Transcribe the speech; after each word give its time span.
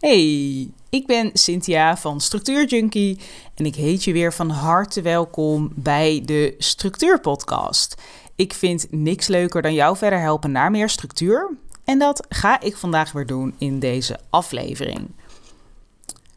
Hey, 0.00 0.70
ik 0.88 1.06
ben 1.06 1.30
Cynthia 1.32 1.96
van 1.96 2.20
Structuur 2.20 2.66
Junkie 2.66 3.20
en 3.54 3.66
ik 3.66 3.74
heet 3.74 4.04
je 4.04 4.12
weer 4.12 4.32
van 4.32 4.50
harte 4.50 5.02
welkom 5.02 5.72
bij 5.74 6.22
de 6.24 6.54
Structuur 6.58 7.20
Podcast. 7.20 7.94
Ik 8.36 8.52
vind 8.52 8.86
niks 8.90 9.26
leuker 9.26 9.62
dan 9.62 9.74
jou 9.74 9.96
verder 9.96 10.20
helpen 10.20 10.52
naar 10.52 10.70
meer 10.70 10.88
structuur 10.88 11.50
en 11.84 11.98
dat 11.98 12.26
ga 12.28 12.60
ik 12.60 12.76
vandaag 12.76 13.12
weer 13.12 13.26
doen 13.26 13.54
in 13.58 13.78
deze 13.78 14.18
aflevering. 14.30 15.10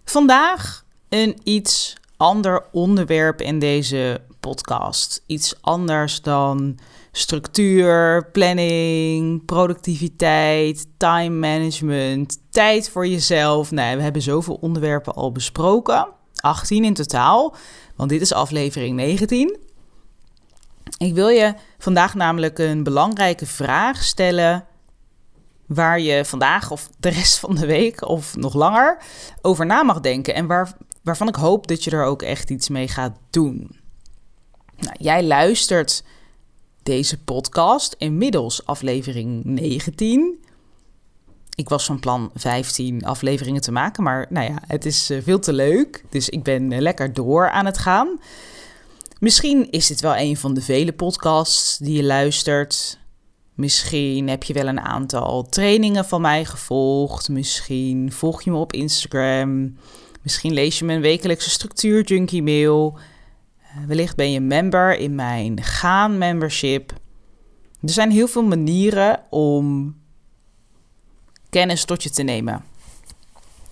Vandaag 0.06 0.86
een 1.10 1.40
iets 1.44 1.98
ander 2.18 2.66
onderwerp 2.72 3.42
in 3.42 3.60
deze 3.60 4.22
podcast. 4.48 5.24
Iets 5.26 5.56
anders 5.62 6.22
dan 6.22 6.80
structuur, 7.12 8.30
planning, 8.32 9.46
productiviteit, 9.46 10.88
time 10.98 11.30
management, 11.48 12.38
tijd 12.50 12.90
voor 12.90 13.08
jezelf. 13.08 13.72
Nou, 13.72 13.98
we 13.98 14.04
hebben 14.04 14.22
zoveel 14.22 14.58
onderwerpen 14.62 15.14
al 15.14 15.32
besproken. 15.32 16.08
18 16.36 16.84
in 16.84 16.94
totaal, 16.94 17.56
want 17.96 18.10
dit 18.10 18.22
is 18.22 18.34
aflevering 18.34 18.96
19. 18.96 19.58
Ik 20.98 21.14
wil 21.14 21.28
je 21.28 21.54
vandaag 21.78 22.14
namelijk 22.14 22.60
een 22.60 22.84
belangrijke 22.84 23.46
vraag 23.46 24.04
stellen 24.04 24.66
waar 25.66 26.00
je 26.00 26.26
vandaag 26.26 26.72
of 26.72 26.90
de 27.00 27.10
rest 27.10 27.40
van 27.40 27.56
de 27.56 27.66
week 27.66 28.08
of 28.08 28.36
nog 28.36 28.54
langer 28.54 28.98
over 29.42 29.66
na 29.66 29.84
mag 29.84 30.00
denken 30.00 30.36
en 30.36 30.48
waar, 30.48 30.74
waarvan 31.04 31.28
ik 31.28 31.36
hoop 31.36 31.68
dat 31.68 31.84
je 31.84 31.92
er 31.92 32.04
ook 32.04 32.22
echt 32.22 32.50
iets 32.50 32.70
mee 32.70 32.88
gaat 32.88 33.18
doen. 33.30 33.82
Nou, 34.78 34.96
jij 35.00 35.24
luistert 35.24 36.04
deze 36.84 37.24
podcast, 37.24 37.96
inmiddels 37.98 38.66
aflevering 38.66 39.44
19. 39.44 40.42
Ik 41.56 41.70
was 41.70 41.86
van 41.86 42.00
plan 42.00 42.32
15 42.36 43.06
afleveringen 43.06 43.62
te 43.62 43.72
maken, 43.72 44.04
maar 44.04 44.26
nou 44.30 44.52
ja, 44.52 44.62
het 44.68 44.86
is 44.86 45.10
eh, 45.10 45.22
veel 45.22 45.40
te 45.40 45.54
leuk. 45.54 46.04
Dus 46.10 46.30
ik 46.30 46.44
ben 46.44 46.72
eh, 46.72 46.82
lekker 46.82 47.14
door 47.14 47.50
aan 47.50 47.66
het 47.66 47.78
gaan. 47.78 48.20
Misschien 49.20 49.72
is 49.72 49.88
dit 49.88 50.02
wel 50.02 50.16
een 50.16 50.38
van 50.38 50.54
de 50.54 50.62
vele 50.62 50.94
podcasts 50.94 51.78
die 51.78 51.96
je 51.96 52.04
luistert. 52.04 53.00
Misschien 53.54 54.28
heb 54.28 54.44
je 54.44 54.54
wel 54.54 54.68
een 54.68 54.80
aantal 54.80 55.50
trainingen 55.50 56.06
van 56.06 56.22
mij 56.22 56.46
gevolgd. 56.46 57.30
Misschien 57.30 58.12
volg 58.12 58.42
je 58.42 58.52
me 58.52 58.58
op 58.58 58.74
Instagram. 58.74 59.78
Misschien 60.22 60.54
lees 60.54 60.80
je 60.80 60.86
mijn 60.86 61.02
wekelijkse 61.02 61.50
structuur 61.50 62.04
junkie 62.04 62.44
mail. 62.44 62.98
Eh, 63.74 63.84
wellicht 63.88 64.16
ben 64.16 64.32
je 64.32 64.40
member 64.40 64.98
in 64.98 65.16
mijn 65.16 65.64
Gaan 65.64 66.18
membership. 66.18 66.92
Er 67.82 67.90
zijn 67.90 68.12
heel 68.12 68.28
veel 68.28 68.44
manieren 68.44 69.20
om 69.30 69.96
kennis 71.50 71.86
tot 71.86 72.04
je 72.04 72.10
te 72.10 72.24
nemen. 72.24 72.64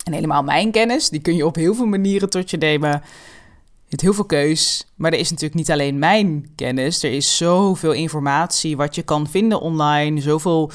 En 0.04 0.14
helemaal 0.14 0.44
mijn 0.44 0.72
kennis, 0.72 1.10
die 1.10 1.22
kun 1.22 1.36
je 1.36 1.46
op 1.46 1.56
heel 1.56 1.76
veel 1.76 1.86
manieren 1.86 2.30
tot 2.30 2.50
je 2.50 2.58
nemen. 2.58 2.90
Je 2.92 3.98
hebt 3.98 4.02
heel 4.02 4.14
veel 4.14 4.26
keus, 4.26 4.88
maar 4.96 5.14
er 5.14 5.20
is 5.20 5.30
natuurlijk 5.30 5.56
niet 5.56 5.72
alleen 5.72 6.00
mijn 6.00 6.52
kennis. 6.56 7.04
Er 7.04 7.12
is 7.12 7.38
zoveel 7.38 7.92
informatie 7.92 8.78
wat 8.78 8.96
je 8.96 9.02
kan 9.02 9.28
vinden 9.28 9.62
online. 9.62 10.22
Zoveel 10.22 10.72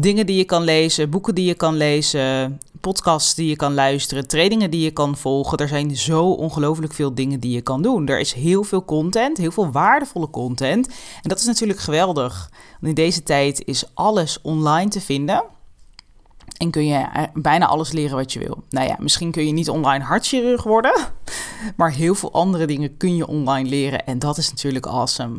dingen 0.00 0.26
die 0.26 0.36
je 0.36 0.44
kan 0.44 0.62
lezen, 0.62 1.10
boeken 1.10 1.34
die 1.34 1.44
je 1.44 1.54
kan 1.54 1.76
lezen, 1.76 2.60
podcasts 2.80 3.34
die 3.34 3.48
je 3.48 3.56
kan 3.56 3.74
luisteren, 3.74 4.28
trainingen 4.28 4.70
die 4.70 4.80
je 4.80 4.90
kan 4.90 5.16
volgen. 5.16 5.58
Er 5.58 5.68
zijn 5.68 5.96
zo 5.96 6.30
ongelooflijk 6.30 6.92
veel 6.92 7.14
dingen 7.14 7.40
die 7.40 7.50
je 7.50 7.60
kan 7.60 7.82
doen. 7.82 8.08
Er 8.08 8.20
is 8.20 8.32
heel 8.32 8.64
veel 8.64 8.84
content, 8.84 9.36
heel 9.36 9.52
veel 9.52 9.70
waardevolle 9.70 10.30
content. 10.30 10.88
En 11.22 11.28
dat 11.28 11.38
is 11.38 11.44
natuurlijk 11.44 11.78
geweldig. 11.80 12.50
Want 12.70 12.98
in 12.98 13.04
deze 13.04 13.22
tijd 13.22 13.64
is 13.64 13.84
alles 13.94 14.40
online 14.42 14.90
te 14.90 15.00
vinden. 15.00 15.44
En 16.56 16.70
kun 16.70 16.86
je 16.86 16.94
eh, 16.94 17.22
bijna 17.34 17.66
alles 17.66 17.92
leren 17.92 18.16
wat 18.16 18.32
je 18.32 18.38
wil. 18.38 18.62
Nou 18.68 18.86
ja, 18.86 18.96
misschien 18.98 19.30
kun 19.30 19.46
je 19.46 19.52
niet 19.52 19.70
online 19.70 20.04
hartchirurg 20.04 20.62
worden. 20.62 20.94
Maar 21.76 21.92
heel 21.92 22.14
veel 22.14 22.32
andere 22.32 22.66
dingen 22.66 22.96
kun 22.96 23.16
je 23.16 23.26
online 23.26 23.68
leren. 23.68 24.06
En 24.06 24.18
dat 24.18 24.38
is 24.38 24.50
natuurlijk 24.50 24.86
awesome. 24.86 25.34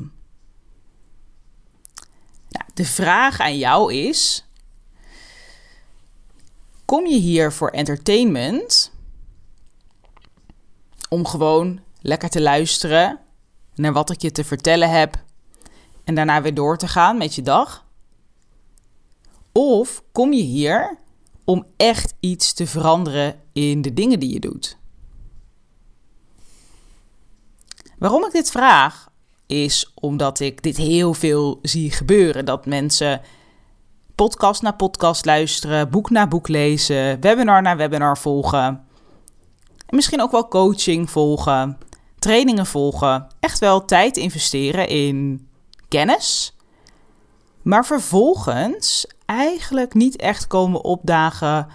Nou, 2.50 2.66
de 2.74 2.86
vraag 2.86 3.40
aan 3.40 3.58
jou 3.58 3.94
is: 3.94 4.46
Kom 6.92 7.08
je 7.08 7.18
hier 7.18 7.52
voor 7.52 7.70
entertainment? 7.70 8.92
Om 11.10 11.26
gewoon 11.26 11.80
lekker 12.02 12.30
te 12.30 12.42
luisteren 12.42 13.20
naar 13.76 13.94
wat 13.94 14.10
ik 14.10 14.22
je 14.22 14.32
te 14.32 14.44
vertellen 14.44 14.90
heb 14.90 15.24
en 16.04 16.16
daarna 16.16 16.42
weer 16.42 16.54
door 16.54 16.78
te 16.78 16.88
gaan 16.88 17.18
met 17.18 17.36
je 17.36 17.42
dag? 17.42 17.86
Of 19.52 20.04
kom 20.12 20.34
je 20.34 20.42
hier 20.42 20.98
om 21.44 21.66
echt 21.78 22.14
iets 22.20 22.54
te 22.54 22.68
veranderen 22.68 23.40
in 23.54 23.82
de 23.82 23.94
dingen 23.94 24.20
die 24.20 24.34
je 24.34 24.40
doet? 24.40 24.78
Waarom 27.98 28.26
ik 28.26 28.32
dit 28.32 28.52
vraag 28.52 29.10
is 29.46 29.92
omdat 29.94 30.40
ik 30.40 30.64
dit 30.64 30.78
heel 30.78 31.14
veel 31.14 31.60
zie 31.62 31.92
gebeuren. 31.92 32.46
Dat 32.46 32.66
mensen 32.66 33.22
podcast 34.22 34.62
na 34.62 34.72
podcast 34.72 35.26
luisteren, 35.26 35.90
boek 35.90 36.10
na 36.10 36.28
boek 36.28 36.48
lezen, 36.48 37.22
webinar 37.22 37.62
na 37.62 37.76
webinar 37.76 38.18
volgen. 38.18 38.86
En 39.86 39.96
misschien 39.96 40.22
ook 40.22 40.32
wel 40.32 40.48
coaching 40.48 41.10
volgen, 41.10 41.78
trainingen 42.20 42.66
volgen. 42.66 43.28
Echt 43.40 43.60
wel 43.60 43.86
tijd 43.86 44.18
investeren 44.18 44.88
in 44.88 45.48
kennis. 45.88 46.56
Maar 47.62 47.86
vervolgens 47.86 49.08
eigenlijk 49.26 49.94
niet 49.94 50.16
echt 50.16 50.48
komen 50.48 50.84
opdagen 50.84 51.68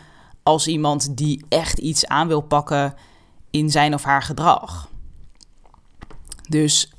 als 0.42 0.66
iemand 0.66 1.16
die 1.16 1.44
echt 1.48 1.78
iets 1.78 2.06
aan 2.06 2.28
wil 2.28 2.40
pakken 2.40 2.94
in 3.50 3.70
zijn 3.70 3.94
of 3.94 4.02
haar 4.02 4.22
gedrag. 4.22 4.88
Dus 6.48 6.92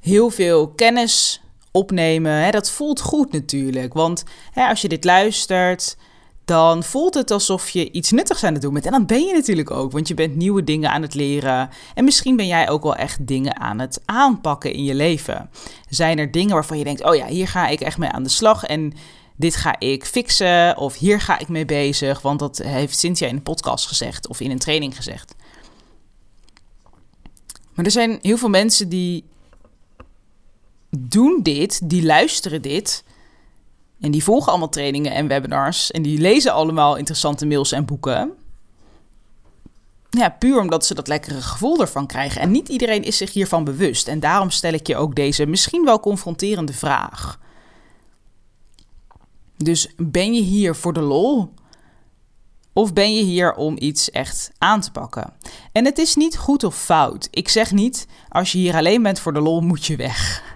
heel 0.00 0.30
veel 0.30 0.68
kennis 0.68 1.39
opnemen. 1.72 2.32
Hè, 2.32 2.50
dat 2.50 2.70
voelt 2.70 3.00
goed 3.00 3.32
natuurlijk. 3.32 3.92
Want 3.92 4.24
hè, 4.50 4.66
als 4.66 4.80
je 4.80 4.88
dit 4.88 5.04
luistert, 5.04 5.96
dan 6.44 6.82
voelt 6.82 7.14
het 7.14 7.30
alsof 7.30 7.70
je 7.70 7.90
iets 7.90 8.10
nuttigs 8.10 8.44
aan 8.44 8.52
het 8.52 8.62
doen 8.62 8.72
bent. 8.72 8.84
En 8.86 8.92
dan 8.92 9.06
ben 9.06 9.22
je 9.22 9.32
natuurlijk 9.32 9.70
ook, 9.70 9.92
want 9.92 10.08
je 10.08 10.14
bent 10.14 10.36
nieuwe 10.36 10.64
dingen 10.64 10.90
aan 10.90 11.02
het 11.02 11.14
leren. 11.14 11.70
En 11.94 12.04
misschien 12.04 12.36
ben 12.36 12.46
jij 12.46 12.68
ook 12.68 12.82
wel 12.82 12.96
echt 12.96 13.26
dingen 13.26 13.56
aan 13.56 13.78
het 13.78 14.00
aanpakken 14.04 14.72
in 14.72 14.84
je 14.84 14.94
leven. 14.94 15.50
Zijn 15.88 16.18
er 16.18 16.30
dingen 16.30 16.54
waarvan 16.54 16.78
je 16.78 16.84
denkt: 16.84 17.04
oh 17.04 17.14
ja, 17.14 17.26
hier 17.26 17.48
ga 17.48 17.68
ik 17.68 17.80
echt 17.80 17.98
mee 17.98 18.10
aan 18.10 18.22
de 18.22 18.28
slag. 18.28 18.64
En 18.64 18.92
dit 19.36 19.56
ga 19.56 19.78
ik 19.78 20.04
fixen. 20.04 20.76
Of 20.76 20.98
hier 20.98 21.20
ga 21.20 21.38
ik 21.38 21.48
mee 21.48 21.64
bezig. 21.64 22.22
Want 22.22 22.38
dat 22.38 22.58
heeft 22.58 22.98
Cynthia 22.98 23.28
in 23.28 23.34
een 23.34 23.42
podcast 23.42 23.86
gezegd 23.86 24.28
of 24.28 24.40
in 24.40 24.50
een 24.50 24.58
training 24.58 24.96
gezegd. 24.96 25.34
Maar 27.74 27.84
er 27.84 27.90
zijn 27.90 28.18
heel 28.22 28.36
veel 28.36 28.48
mensen 28.48 28.88
die 28.88 29.24
doen 30.90 31.40
dit, 31.42 31.88
die 31.90 32.04
luisteren 32.04 32.62
dit. 32.62 33.04
En 34.00 34.10
die 34.10 34.24
volgen 34.24 34.50
allemaal 34.50 34.68
trainingen 34.68 35.12
en 35.12 35.28
webinars. 35.28 35.90
En 35.90 36.02
die 36.02 36.18
lezen 36.18 36.52
allemaal 36.52 36.96
interessante 36.96 37.46
mails 37.46 37.72
en 37.72 37.84
boeken. 37.84 38.32
Ja, 40.10 40.28
puur 40.28 40.60
omdat 40.60 40.86
ze 40.86 40.94
dat 40.94 41.08
lekkere 41.08 41.42
gevoel 41.42 41.80
ervan 41.80 42.06
krijgen. 42.06 42.40
En 42.40 42.50
niet 42.50 42.68
iedereen 42.68 43.02
is 43.02 43.16
zich 43.16 43.32
hiervan 43.32 43.64
bewust. 43.64 44.08
En 44.08 44.20
daarom 44.20 44.50
stel 44.50 44.72
ik 44.72 44.86
je 44.86 44.96
ook 44.96 45.14
deze 45.14 45.46
misschien 45.46 45.84
wel 45.84 46.00
confronterende 46.00 46.72
vraag. 46.72 47.38
Dus 49.56 49.92
ben 49.96 50.34
je 50.34 50.42
hier 50.42 50.74
voor 50.74 50.92
de 50.92 51.00
lol? 51.00 51.54
Of 52.72 52.92
ben 52.92 53.14
je 53.14 53.22
hier 53.22 53.54
om 53.54 53.76
iets 53.78 54.10
echt 54.10 54.50
aan 54.58 54.80
te 54.80 54.90
pakken? 54.90 55.32
En 55.72 55.84
het 55.84 55.98
is 55.98 56.14
niet 56.14 56.38
goed 56.38 56.64
of 56.64 56.76
fout. 56.76 57.28
Ik 57.30 57.48
zeg 57.48 57.72
niet, 57.72 58.06
als 58.28 58.52
je 58.52 58.58
hier 58.58 58.74
alleen 58.74 59.02
bent 59.02 59.20
voor 59.20 59.32
de 59.32 59.40
lol, 59.40 59.60
moet 59.60 59.86
je 59.86 59.96
weg. 59.96 60.49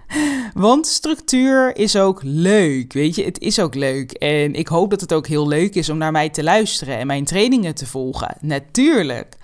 Want 0.55 0.87
structuur 0.87 1.77
is 1.77 1.97
ook 1.97 2.21
leuk, 2.23 2.93
weet 2.93 3.15
je, 3.15 3.25
het 3.25 3.41
is 3.41 3.59
ook 3.59 3.75
leuk. 3.75 4.13
En 4.13 4.55
ik 4.55 4.69
hoop 4.69 4.91
dat 4.91 5.01
het 5.01 5.13
ook 5.13 5.27
heel 5.27 5.49
leuk 5.49 5.75
is 5.75 5.89
om 5.89 5.99
naar 5.99 6.13
mij 6.13 6.29
te 6.29 6.43
luisteren 6.43 6.99
en 6.99 7.07
mijn 7.07 7.25
trainingen 7.25 7.75
te 7.75 7.87
volgen. 7.87 8.37
Natuurlijk. 8.41 9.37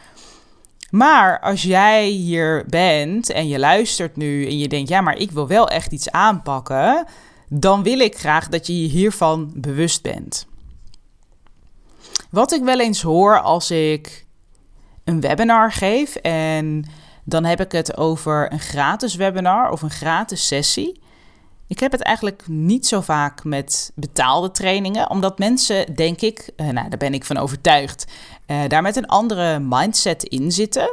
Maar 0.91 1.41
als 1.41 1.63
jij 1.63 2.07
hier 2.07 2.65
bent 2.69 3.31
en 3.31 3.49
je 3.49 3.59
luistert 3.59 4.17
nu 4.17 4.47
en 4.47 4.59
je 4.59 4.69
denkt, 4.69 4.89
ja, 4.89 5.01
maar 5.01 5.17
ik 5.17 5.31
wil 5.31 5.47
wel 5.47 5.69
echt 5.69 5.93
iets 5.93 6.11
aanpakken, 6.11 7.07
dan 7.49 7.83
wil 7.83 7.99
ik 7.99 8.19
graag 8.19 8.49
dat 8.49 8.67
je 8.67 8.83
je 8.83 8.89
hiervan 8.89 9.53
bewust 9.55 10.03
bent. 10.03 10.47
Wat 12.31 12.53
ik 12.53 12.63
wel 12.63 12.81
eens 12.81 13.03
hoor 13.03 13.41
als 13.41 13.71
ik 13.71 14.27
een 15.05 15.21
webinar 15.21 15.73
geef 15.73 16.17
en 16.17 16.85
dan 17.25 17.45
heb 17.45 17.61
ik 17.61 17.73
het 17.73 17.97
over 17.97 18.53
een 18.53 18.61
gratis 18.61 19.15
webinar 19.15 19.71
of 19.71 19.83
een 19.83 19.91
gratis 19.91 20.47
sessie. 20.47 21.01
Ik 21.67 21.81
heb 21.81 21.93
het 21.93 22.03
eigenlijk 22.03 22.43
niet 22.49 22.87
zo 22.87 23.01
vaak 23.01 23.45
met 23.45 23.93
betaalde 23.95 24.51
trainingen, 24.51 25.11
omdat 25.11 25.39
mensen, 25.39 25.95
denk 25.95 26.21
ik, 26.21 26.51
eh, 26.57 26.69
nou 26.69 26.89
daar 26.89 26.99
ben 26.99 27.15
ik 27.15 27.25
van 27.25 27.37
overtuigd, 27.37 28.07
uh, 28.47 28.61
daar 28.69 28.83
met 28.83 28.97
een 28.97 29.07
andere 29.07 29.59
mindset 29.59 30.23
in 30.23 30.53
zitten. 30.53 30.91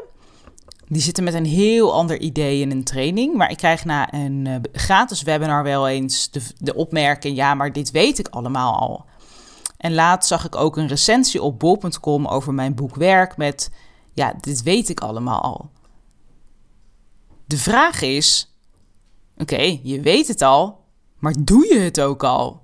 Die 0.87 1.01
zitten 1.01 1.23
met 1.23 1.33
een 1.33 1.45
heel 1.45 1.93
ander 1.93 2.19
idee 2.19 2.61
in 2.61 2.71
een 2.71 2.83
training. 2.83 3.35
Maar 3.35 3.51
ik 3.51 3.57
krijg 3.57 3.85
na 3.85 4.13
een 4.13 4.45
uh, 4.47 4.55
gratis 4.71 5.21
webinar 5.21 5.63
wel 5.63 5.87
eens 5.87 6.31
de, 6.31 6.41
de 6.57 6.75
opmerking: 6.75 7.35
ja, 7.35 7.53
maar 7.53 7.73
dit 7.73 7.91
weet 7.91 8.19
ik 8.19 8.27
allemaal 8.27 8.79
al. 8.79 9.05
En 9.77 9.93
laatst 9.93 10.29
zag 10.29 10.45
ik 10.45 10.55
ook 10.55 10.77
een 10.77 10.87
recensie 10.87 11.41
op 11.41 11.59
bol.com 11.59 12.27
over 12.27 12.53
mijn 12.53 12.75
boek 12.75 12.95
Werk 12.95 13.37
met, 13.37 13.71
ja, 14.13 14.33
dit 14.41 14.63
weet 14.63 14.89
ik 14.89 14.99
allemaal 14.99 15.41
al. 15.41 15.69
De 17.47 17.57
vraag 17.57 18.01
is, 18.01 18.55
oké, 19.37 19.79
je 19.83 20.01
weet 20.01 20.27
het 20.27 20.41
al, 20.41 20.83
maar 21.19 21.33
doe 21.39 21.67
je 21.73 21.79
het 21.79 22.01
ook 22.01 22.23
al? 22.23 22.61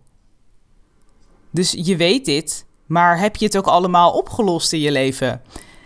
Dus 1.52 1.72
je 1.78 1.96
weet 1.96 2.26
dit, 2.26 2.66
maar 2.86 3.20
heb 3.20 3.36
je 3.36 3.46
het 3.46 3.58
ook 3.58 3.68
allemaal 3.68 4.12
opgelost 4.12 4.74
in 4.74 4.80
je 4.80 4.92
leven? 4.92 5.42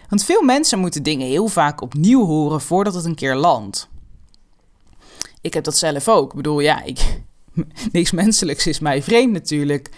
Want 0.09 0.23
veel 0.23 0.41
mensen 0.41 0.79
moeten 0.79 1.03
dingen 1.03 1.27
heel 1.27 1.47
vaak 1.47 1.81
opnieuw 1.81 2.25
horen 2.25 2.61
voordat 2.61 2.93
het 2.93 3.05
een 3.05 3.15
keer 3.15 3.35
landt. 3.35 3.89
Ik 5.41 5.53
heb 5.53 5.63
dat 5.63 5.77
zelf 5.77 6.07
ook. 6.07 6.29
Ik 6.29 6.35
bedoel, 6.35 6.59
ja, 6.59 6.83
ik, 6.83 7.21
niks 7.91 8.11
menselijks 8.11 8.67
is 8.67 8.79
mij 8.79 9.03
vreemd 9.03 9.33
natuurlijk. 9.33 9.89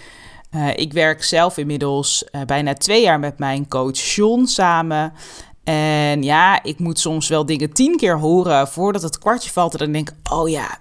Uh, 0.55 0.77
ik 0.77 0.93
werk 0.93 1.23
zelf 1.23 1.57
inmiddels 1.57 2.25
uh, 2.31 2.41
bijna 2.41 2.73
twee 2.73 3.01
jaar 3.01 3.19
met 3.19 3.39
mijn 3.39 3.67
coach 3.67 4.15
John 4.15 4.45
samen. 4.45 5.13
En 5.69 6.23
ja, 6.23 6.63
ik 6.63 6.79
moet 6.79 6.99
soms 6.99 7.27
wel 7.27 7.45
dingen 7.45 7.73
tien 7.73 7.97
keer 7.97 8.19
horen 8.19 8.67
voordat 8.67 9.01
het 9.01 9.17
kwartje 9.17 9.49
valt. 9.51 9.73
En 9.73 9.79
dan 9.79 9.91
denk 9.91 10.09
ik, 10.09 10.31
oh 10.31 10.49
ja, 10.49 10.77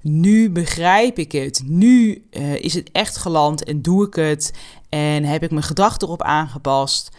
nu 0.00 0.50
begrijp 0.50 1.18
ik 1.18 1.32
het. 1.32 1.62
Nu 1.64 2.24
uh, 2.30 2.54
is 2.54 2.74
het 2.74 2.90
echt 2.92 3.16
geland 3.16 3.64
en 3.64 3.82
doe 3.82 4.06
ik 4.06 4.14
het. 4.14 4.52
En 4.88 5.24
heb 5.24 5.42
ik 5.42 5.50
mijn 5.50 5.62
gedachten 5.62 6.06
erop 6.06 6.22
aangepast. 6.22 7.10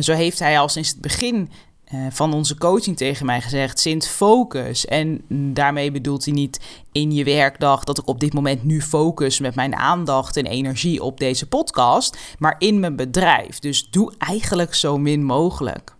zo 0.00 0.12
heeft 0.12 0.38
hij 0.38 0.58
al 0.58 0.68
sinds 0.68 0.88
het 0.88 1.00
begin 1.00 1.50
uh, 1.94 2.06
van 2.10 2.32
onze 2.32 2.58
coaching 2.58 2.96
tegen 2.96 3.26
mij 3.26 3.40
gezegd: 3.40 3.80
Sint, 3.80 4.06
focus. 4.06 4.86
En 4.86 5.24
daarmee 5.52 5.90
bedoelt 5.90 6.24
hij 6.24 6.34
niet 6.34 6.60
in 6.92 7.12
je 7.12 7.24
werkdag 7.24 7.84
dat 7.84 7.98
ik 7.98 8.08
op 8.08 8.20
dit 8.20 8.32
moment 8.32 8.64
nu 8.64 8.82
focus 8.82 9.40
met 9.40 9.54
mijn 9.54 9.76
aandacht 9.76 10.36
en 10.36 10.46
energie 10.46 11.02
op 11.02 11.18
deze 11.18 11.48
podcast, 11.48 12.18
maar 12.38 12.54
in 12.58 12.80
mijn 12.80 12.96
bedrijf. 12.96 13.58
Dus 13.58 13.90
doe 13.90 14.12
eigenlijk 14.18 14.74
zo 14.74 14.98
min 14.98 15.24
mogelijk. 15.24 15.93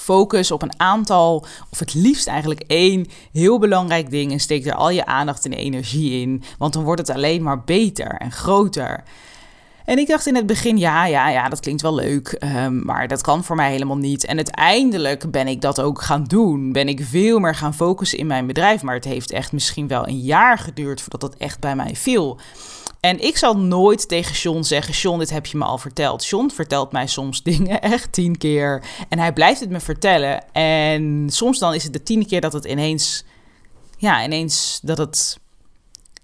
Focus 0.00 0.50
op 0.50 0.62
een 0.62 0.80
aantal, 0.80 1.46
of 1.70 1.78
het 1.78 1.94
liefst 1.94 2.26
eigenlijk 2.26 2.60
één 2.66 3.06
heel 3.32 3.58
belangrijk 3.58 4.10
ding 4.10 4.32
en 4.32 4.40
steek 4.40 4.66
er 4.66 4.74
al 4.74 4.90
je 4.90 5.06
aandacht 5.06 5.44
en 5.44 5.52
energie 5.52 6.20
in, 6.20 6.42
want 6.58 6.72
dan 6.72 6.84
wordt 6.84 7.00
het 7.00 7.16
alleen 7.16 7.42
maar 7.42 7.64
beter 7.64 8.14
en 8.14 8.32
groter. 8.32 9.04
En 9.90 9.98
ik 9.98 10.06
dacht 10.06 10.26
in 10.26 10.34
het 10.34 10.46
begin, 10.46 10.78
ja, 10.78 11.06
ja, 11.06 11.28
ja, 11.28 11.48
dat 11.48 11.60
klinkt 11.60 11.82
wel 11.82 11.94
leuk, 11.94 12.28
ehm, 12.28 12.84
maar 12.84 13.08
dat 13.08 13.20
kan 13.20 13.44
voor 13.44 13.56
mij 13.56 13.70
helemaal 13.70 13.96
niet. 13.96 14.24
En 14.24 14.36
uiteindelijk 14.36 15.30
ben 15.30 15.48
ik 15.48 15.60
dat 15.60 15.80
ook 15.80 16.02
gaan 16.02 16.24
doen. 16.24 16.72
Ben 16.72 16.88
ik 16.88 17.00
veel 17.02 17.38
meer 17.38 17.54
gaan 17.54 17.74
focussen 17.74 18.18
in 18.18 18.26
mijn 18.26 18.46
bedrijf. 18.46 18.82
Maar 18.82 18.94
het 18.94 19.04
heeft 19.04 19.30
echt 19.30 19.52
misschien 19.52 19.88
wel 19.88 20.08
een 20.08 20.20
jaar 20.20 20.58
geduurd 20.58 21.00
voordat 21.00 21.20
dat 21.20 21.34
echt 21.34 21.60
bij 21.60 21.76
mij 21.76 21.96
viel. 21.96 22.38
En 23.00 23.20
ik 23.20 23.36
zal 23.36 23.58
nooit 23.58 24.08
tegen 24.08 24.34
John 24.34 24.62
zeggen: 24.62 24.94
John, 24.94 25.18
dit 25.18 25.30
heb 25.30 25.46
je 25.46 25.56
me 25.56 25.64
al 25.64 25.78
verteld. 25.78 26.26
John 26.26 26.50
vertelt 26.50 26.92
mij 26.92 27.06
soms 27.06 27.42
dingen 27.52 27.80
echt 27.80 28.12
tien 28.12 28.38
keer. 28.38 28.82
En 29.08 29.18
hij 29.18 29.32
blijft 29.32 29.60
het 29.60 29.70
me 29.70 29.80
vertellen. 29.80 30.52
En 30.52 31.26
soms 31.30 31.58
dan 31.58 31.74
is 31.74 31.82
het 31.84 31.92
de 31.92 32.02
tiende 32.02 32.26
keer 32.26 32.40
dat 32.40 32.52
het 32.52 32.64
ineens. 32.64 33.24
Ja, 33.96 34.24
ineens 34.24 34.80
dat 34.82 34.98
het 34.98 35.38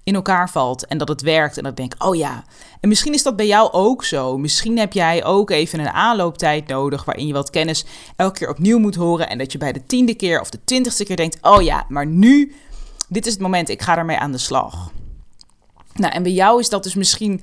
in 0.06 0.14
elkaar 0.14 0.50
valt 0.50 0.86
en 0.86 0.98
dat 0.98 1.08
het 1.08 1.20
werkt. 1.20 1.56
En 1.56 1.64
dat 1.64 1.76
denk 1.76 1.94
ik, 1.94 2.04
oh 2.04 2.16
ja. 2.16 2.44
En 2.80 2.88
misschien 2.88 3.12
is 3.12 3.22
dat 3.22 3.36
bij 3.36 3.46
jou 3.46 3.72
ook 3.72 4.04
zo. 4.04 4.38
Misschien 4.38 4.78
heb 4.78 4.92
jij 4.92 5.24
ook 5.24 5.50
even 5.50 5.78
een 5.78 5.88
aanlooptijd 5.88 6.66
nodig 6.66 7.04
waarin 7.04 7.26
je 7.26 7.32
wat 7.32 7.50
kennis 7.50 7.84
elke 8.16 8.38
keer 8.38 8.48
opnieuw 8.48 8.78
moet 8.78 8.94
horen. 8.94 9.28
En 9.28 9.38
dat 9.38 9.52
je 9.52 9.58
bij 9.58 9.72
de 9.72 9.86
tiende 9.86 10.14
keer 10.14 10.40
of 10.40 10.50
de 10.50 10.64
twintigste 10.64 11.04
keer 11.04 11.16
denkt, 11.16 11.38
oh 11.42 11.62
ja, 11.62 11.86
maar 11.88 12.06
nu, 12.06 12.54
dit 13.08 13.26
is 13.26 13.32
het 13.32 13.42
moment, 13.42 13.68
ik 13.68 13.82
ga 13.82 13.96
ermee 13.96 14.18
aan 14.18 14.32
de 14.32 14.38
slag. 14.38 14.90
Nou, 15.94 16.12
en 16.12 16.22
bij 16.22 16.32
jou 16.32 16.60
is 16.60 16.68
dat 16.68 16.82
dus 16.82 16.94
misschien 16.94 17.42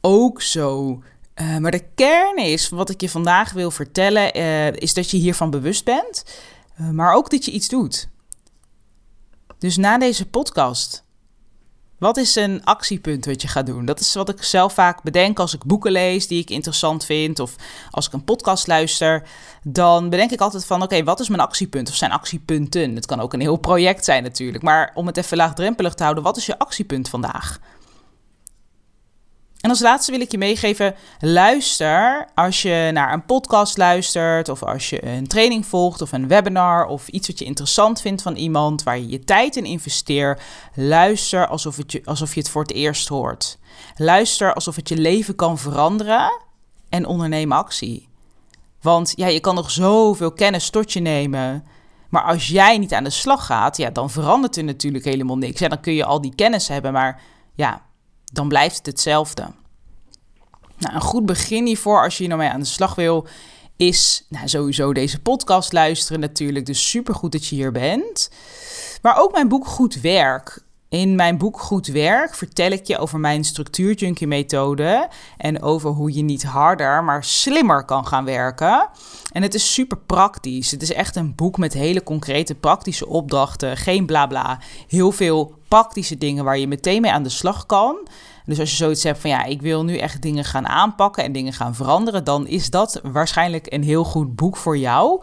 ook 0.00 0.42
zo. 0.42 1.02
Uh, 1.34 1.56
maar 1.56 1.70
de 1.70 1.84
kern 1.94 2.36
is, 2.36 2.68
wat 2.68 2.90
ik 2.90 3.00
je 3.00 3.08
vandaag 3.08 3.52
wil 3.52 3.70
vertellen, 3.70 4.38
uh, 4.38 4.72
is 4.72 4.94
dat 4.94 5.10
je 5.10 5.16
hiervan 5.16 5.50
bewust 5.50 5.84
bent. 5.84 6.24
Uh, 6.80 6.90
maar 6.90 7.14
ook 7.14 7.30
dat 7.30 7.44
je 7.44 7.50
iets 7.50 7.68
doet. 7.68 8.08
Dus 9.58 9.76
na 9.76 9.98
deze 9.98 10.26
podcast 10.26 11.04
wat 11.98 12.16
is 12.16 12.34
een 12.34 12.64
actiepunt 12.64 13.24
wat 13.24 13.42
je 13.42 13.48
gaat 13.48 13.66
doen? 13.66 13.84
Dat 13.84 14.00
is 14.00 14.14
wat 14.14 14.28
ik 14.28 14.42
zelf 14.42 14.72
vaak 14.72 15.02
bedenk 15.02 15.38
als 15.38 15.54
ik 15.54 15.64
boeken 15.64 15.92
lees 15.92 16.26
die 16.26 16.40
ik 16.40 16.50
interessant 16.50 17.04
vind 17.04 17.38
of 17.38 17.54
als 17.90 18.06
ik 18.06 18.12
een 18.12 18.24
podcast 18.24 18.66
luister. 18.66 19.22
Dan 19.62 20.08
bedenk 20.08 20.30
ik 20.30 20.40
altijd 20.40 20.66
van 20.66 20.82
oké, 20.82 21.04
wat 21.04 21.20
is 21.20 21.28
mijn 21.28 21.40
actiepunt 21.40 21.88
of 21.88 21.94
zijn 21.94 22.12
actiepunten? 22.12 22.94
Het 22.94 23.06
kan 23.06 23.20
ook 23.20 23.32
een 23.32 23.40
heel 23.40 23.56
project 23.56 24.04
zijn 24.04 24.22
natuurlijk, 24.22 24.62
maar 24.62 24.90
om 24.94 25.06
het 25.06 25.16
even 25.16 25.36
laagdrempelig 25.36 25.94
te 25.94 26.02
houden, 26.02 26.24
wat 26.24 26.36
is 26.36 26.46
je 26.46 26.58
actiepunt 26.58 27.08
vandaag? 27.08 27.58
En 29.66 29.72
als 29.72 29.80
laatste 29.80 30.10
wil 30.10 30.20
ik 30.20 30.30
je 30.30 30.38
meegeven: 30.38 30.94
luister 31.20 32.28
als 32.34 32.62
je 32.62 32.90
naar 32.92 33.12
een 33.12 33.24
podcast 33.24 33.76
luistert, 33.76 34.48
of 34.48 34.62
als 34.62 34.90
je 34.90 35.06
een 35.06 35.26
training 35.26 35.66
volgt, 35.66 36.02
of 36.02 36.12
een 36.12 36.28
webinar, 36.28 36.86
of 36.86 37.08
iets 37.08 37.28
wat 37.28 37.38
je 37.38 37.44
interessant 37.44 38.00
vindt 38.00 38.22
van 38.22 38.36
iemand 38.36 38.82
waar 38.82 38.98
je 38.98 39.08
je 39.08 39.24
tijd 39.24 39.56
in 39.56 39.64
investeert. 39.64 40.42
Luister 40.74 41.46
alsof, 41.46 41.76
het 41.76 41.92
je, 41.92 42.02
alsof 42.04 42.34
je 42.34 42.40
het 42.40 42.48
voor 42.48 42.62
het 42.62 42.72
eerst 42.72 43.08
hoort. 43.08 43.58
Luister 43.96 44.54
alsof 44.54 44.76
het 44.76 44.88
je 44.88 44.96
leven 44.96 45.34
kan 45.34 45.58
veranderen 45.58 46.40
en 46.88 47.06
onderneem 47.06 47.52
actie. 47.52 48.08
Want 48.80 49.12
ja, 49.16 49.26
je 49.26 49.40
kan 49.40 49.54
nog 49.54 49.70
zoveel 49.70 50.32
kennis 50.32 50.70
tot 50.70 50.92
je 50.92 51.00
nemen. 51.00 51.64
Maar 52.08 52.22
als 52.22 52.46
jij 52.46 52.78
niet 52.78 52.92
aan 52.92 53.04
de 53.04 53.10
slag 53.10 53.46
gaat, 53.46 53.76
ja, 53.76 53.90
dan 53.90 54.10
verandert 54.10 54.56
er 54.56 54.64
natuurlijk 54.64 55.04
helemaal 55.04 55.38
niks. 55.38 55.60
Ja, 55.60 55.68
dan 55.68 55.80
kun 55.80 55.94
je 55.94 56.04
al 56.04 56.20
die 56.20 56.34
kennis 56.34 56.68
hebben, 56.68 56.92
maar 56.92 57.22
ja, 57.54 57.84
dan 58.36 58.48
blijft 58.48 58.76
het 58.76 58.86
hetzelfde. 58.86 59.46
Nou, 60.78 60.94
een 60.94 61.00
goed 61.00 61.26
begin 61.26 61.66
hiervoor, 61.66 62.02
als 62.02 62.12
je 62.12 62.18
hier 62.18 62.28
nou 62.28 62.40
mee 62.40 62.50
aan 62.50 62.60
de 62.60 62.66
slag 62.66 62.94
wil, 62.94 63.26
is 63.76 64.26
nou, 64.28 64.48
sowieso 64.48 64.92
deze 64.92 65.20
podcast 65.20 65.72
luisteren 65.72 66.20
natuurlijk. 66.20 66.66
Dus 66.66 66.90
supergoed 66.90 67.32
dat 67.32 67.46
je 67.46 67.54
hier 67.54 67.72
bent. 67.72 68.30
Maar 69.02 69.18
ook 69.18 69.32
mijn 69.32 69.48
boek 69.48 69.66
Goed 69.66 70.00
Werk. 70.00 70.64
In 70.88 71.14
mijn 71.14 71.38
boek 71.38 71.60
Goed 71.60 71.86
Werk 71.86 72.34
vertel 72.34 72.70
ik 72.70 72.86
je 72.86 72.98
over 72.98 73.18
mijn 73.18 73.44
structuurjunkie 73.44 74.26
methode 74.26 75.08
en 75.36 75.62
over 75.62 75.90
hoe 75.90 76.14
je 76.14 76.22
niet 76.22 76.44
harder, 76.44 77.04
maar 77.04 77.24
slimmer 77.24 77.84
kan 77.84 78.06
gaan 78.06 78.24
werken. 78.24 78.88
En 79.32 79.42
het 79.42 79.54
is 79.54 79.72
super 79.72 79.98
praktisch. 79.98 80.70
Het 80.70 80.82
is 80.82 80.92
echt 80.92 81.16
een 81.16 81.34
boek 81.34 81.58
met 81.58 81.72
hele 81.72 82.02
concrete 82.02 82.54
praktische 82.54 83.06
opdrachten, 83.06 83.76
geen 83.76 84.06
blabla. 84.06 84.42
Bla. 84.42 84.60
Heel 84.88 85.12
veel 85.12 85.54
praktische 85.68 86.18
dingen 86.18 86.44
waar 86.44 86.58
je 86.58 86.68
meteen 86.68 87.00
mee 87.00 87.12
aan 87.12 87.22
de 87.22 87.28
slag 87.28 87.66
kan. 87.66 88.08
Dus 88.44 88.60
als 88.60 88.70
je 88.70 88.76
zoiets 88.76 89.02
hebt 89.02 89.18
van 89.18 89.30
ja, 89.30 89.44
ik 89.44 89.62
wil 89.62 89.84
nu 89.84 89.96
echt 89.96 90.22
dingen 90.22 90.44
gaan 90.44 90.66
aanpakken 90.66 91.24
en 91.24 91.32
dingen 91.32 91.52
gaan 91.52 91.74
veranderen, 91.74 92.24
dan 92.24 92.46
is 92.46 92.70
dat 92.70 93.00
waarschijnlijk 93.02 93.72
een 93.72 93.82
heel 93.82 94.04
goed 94.04 94.36
boek 94.36 94.56
voor 94.56 94.78
jou. 94.78 95.22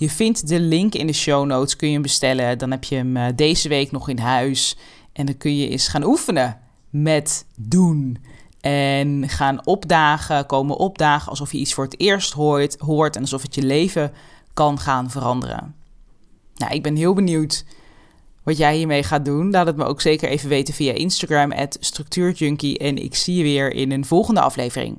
Je 0.00 0.10
vindt 0.10 0.48
de 0.48 0.60
link 0.60 0.94
in 0.94 1.06
de 1.06 1.12
show 1.12 1.46
notes, 1.46 1.76
kun 1.76 1.88
je 1.88 1.92
hem 1.92 2.02
bestellen. 2.02 2.58
Dan 2.58 2.70
heb 2.70 2.84
je 2.84 2.96
hem 2.96 3.16
eh, 3.16 3.26
deze 3.36 3.68
week 3.68 3.90
nog 3.90 4.08
in 4.08 4.18
huis. 4.18 4.76
En 5.12 5.26
dan 5.26 5.36
kun 5.36 5.56
je 5.56 5.68
eens 5.68 5.88
gaan 5.88 6.04
oefenen 6.04 6.58
met 6.90 7.46
doen. 7.56 8.18
En 8.60 9.28
gaan 9.28 9.66
opdagen, 9.66 10.46
komen 10.46 10.76
opdagen 10.76 11.30
alsof 11.30 11.52
je 11.52 11.58
iets 11.58 11.74
voor 11.74 11.84
het 11.84 12.00
eerst 12.00 12.32
hoort, 12.32 12.76
hoort 12.78 13.16
en 13.16 13.20
alsof 13.20 13.42
het 13.42 13.54
je 13.54 13.62
leven 13.62 14.12
kan 14.54 14.78
gaan 14.78 15.10
veranderen. 15.10 15.74
Nou, 16.54 16.74
ik 16.74 16.82
ben 16.82 16.96
heel 16.96 17.14
benieuwd 17.14 17.64
wat 18.42 18.56
jij 18.56 18.76
hiermee 18.76 19.02
gaat 19.02 19.24
doen. 19.24 19.50
Laat 19.50 19.66
het 19.66 19.76
me 19.76 19.84
ook 19.84 20.00
zeker 20.00 20.28
even 20.28 20.48
weten 20.48 20.74
via 20.74 20.92
Instagram, 20.92 21.52
structuurjunkie. 21.80 22.78
En 22.78 22.96
ik 22.96 23.14
zie 23.14 23.36
je 23.36 23.42
weer 23.42 23.72
in 23.72 23.92
een 23.92 24.04
volgende 24.04 24.40
aflevering. 24.40 24.98